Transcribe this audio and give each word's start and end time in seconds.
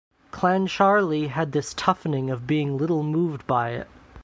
Clancharlie 0.31 1.27
had 1.29 1.51
this 1.51 1.75
toughening 1.75 2.31
of 2.31 2.47
being 2.47 2.75
little 2.75 3.03
moved 3.03 3.45
by 3.45 3.69
it. 3.73 3.87